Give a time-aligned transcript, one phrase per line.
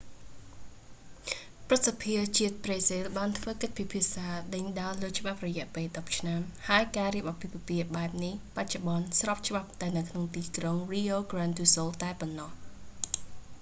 [1.67, 12.49] ព្រឹទ្ធសភាជាតិប្រេស៊ីល បានធ្វើកិច្ចពិភាក្សាដេញដោលលើច្បាប់រយៈពេល 10 ឆ្នាំ ហើយការរៀបអាពាហ៍ពិពាហ៍បែបនេះ បច្ចុប្បន្នស្របច្បាប់តែនៅក្នុងទីក្រុង rio grande do sul តែប៉ុណ្ណោះ